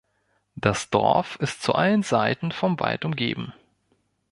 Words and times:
Das 0.55 0.89
Dorf 0.89 1.35
ist 1.35 1.61
zu 1.61 1.75
allen 1.75 2.01
Seiten 2.01 2.51
vom 2.51 2.79
Wald 2.79 3.05
umgeben. 3.05 3.53